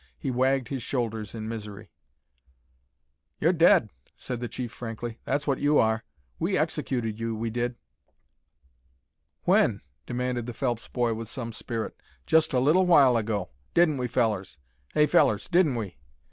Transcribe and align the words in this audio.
He 0.17 0.31
wagged 0.31 0.69
his 0.69 0.81
shoulders 0.81 1.35
in 1.35 1.47
misery. 1.47 1.91
"You're 3.39 3.53
dead," 3.53 3.91
said 4.17 4.39
the 4.39 4.47
chief, 4.47 4.71
frankly. 4.71 5.19
"That's 5.25 5.45
what 5.45 5.59
you 5.59 5.77
are. 5.77 6.03
We 6.39 6.57
executed 6.57 7.19
you, 7.19 7.35
we 7.35 7.51
did." 7.51 7.75
"When?" 9.43 9.83
demanded 10.07 10.47
the 10.47 10.55
Phelps 10.55 10.87
boy, 10.87 11.13
with 11.13 11.29
some 11.29 11.53
spirit. 11.53 11.95
"Just 12.25 12.51
a 12.51 12.59
little 12.59 12.87
while 12.87 13.15
ago. 13.15 13.49
Didn't 13.75 13.97
we, 13.97 14.07
fellers? 14.07 14.57
Hey, 14.95 15.05
fellers, 15.05 15.47
didn't 15.47 15.75
we?" 15.75 15.99